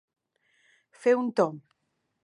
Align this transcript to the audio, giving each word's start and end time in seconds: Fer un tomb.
Fer 1.03 1.15
un 1.21 1.31
tomb. 1.41 1.65